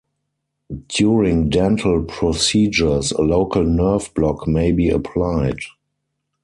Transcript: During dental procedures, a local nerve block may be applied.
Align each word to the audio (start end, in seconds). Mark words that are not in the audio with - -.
During 0.87 1.49
dental 1.49 2.03
procedures, 2.03 3.11
a 3.11 3.21
local 3.21 3.63
nerve 3.63 4.11
block 4.15 4.47
may 4.47 4.71
be 4.71 4.89
applied. 4.89 5.59